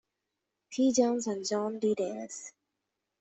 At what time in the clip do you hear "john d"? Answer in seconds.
1.45-1.93